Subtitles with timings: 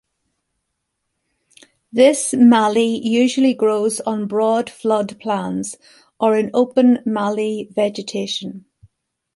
[1.91, 5.75] This mallee usually grows on broad floodplains
[6.19, 8.65] or in open mallee vegetation.